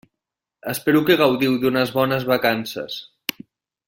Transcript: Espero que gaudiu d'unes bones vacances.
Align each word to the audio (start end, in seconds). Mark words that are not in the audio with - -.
Espero 0.71 1.01
que 1.09 1.17
gaudiu 1.19 1.59
d'unes 1.65 1.91
bones 2.01 2.25
vacances. 2.33 2.97